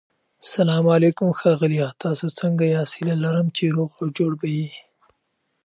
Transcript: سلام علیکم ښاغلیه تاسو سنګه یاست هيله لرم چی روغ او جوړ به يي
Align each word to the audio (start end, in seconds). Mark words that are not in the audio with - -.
سلام 0.53 0.85
علیکم 0.95 1.29
ښاغلیه 1.39 1.87
تاسو 2.03 2.25
سنګه 2.39 2.65
یاست 2.75 2.93
هيله 2.97 3.15
لرم 3.23 3.47
چی 3.55 3.65
روغ 3.75 3.89
او 4.01 4.07
جوړ 4.17 4.31
به 4.39 4.47
يي 4.57 4.67